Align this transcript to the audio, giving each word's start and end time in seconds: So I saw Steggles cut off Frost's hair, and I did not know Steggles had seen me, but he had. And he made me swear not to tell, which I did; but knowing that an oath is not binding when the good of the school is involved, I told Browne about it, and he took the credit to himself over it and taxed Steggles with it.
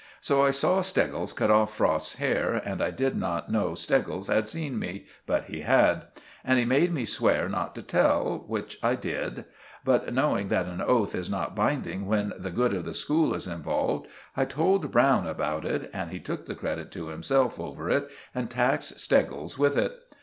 So 0.19 0.43
I 0.43 0.49
saw 0.49 0.81
Steggles 0.81 1.31
cut 1.31 1.51
off 1.51 1.75
Frost's 1.75 2.15
hair, 2.15 2.55
and 2.65 2.81
I 2.81 2.89
did 2.89 3.15
not 3.15 3.51
know 3.51 3.75
Steggles 3.75 4.29
had 4.29 4.49
seen 4.49 4.79
me, 4.79 5.05
but 5.27 5.43
he 5.43 5.59
had. 5.61 6.05
And 6.43 6.57
he 6.57 6.65
made 6.65 6.91
me 6.91 7.05
swear 7.05 7.47
not 7.47 7.75
to 7.75 7.83
tell, 7.83 8.43
which 8.47 8.79
I 8.81 8.95
did; 8.95 9.45
but 9.85 10.11
knowing 10.11 10.47
that 10.47 10.65
an 10.65 10.81
oath 10.81 11.13
is 11.13 11.29
not 11.29 11.55
binding 11.55 12.07
when 12.07 12.33
the 12.35 12.49
good 12.49 12.73
of 12.73 12.83
the 12.83 12.95
school 12.95 13.35
is 13.35 13.45
involved, 13.45 14.07
I 14.35 14.45
told 14.45 14.89
Browne 14.91 15.27
about 15.27 15.65
it, 15.65 15.91
and 15.93 16.09
he 16.09 16.19
took 16.19 16.47
the 16.47 16.55
credit 16.55 16.89
to 16.93 17.09
himself 17.09 17.59
over 17.59 17.87
it 17.91 18.09
and 18.33 18.49
taxed 18.49 18.99
Steggles 18.99 19.59
with 19.59 19.77
it. 19.77 19.95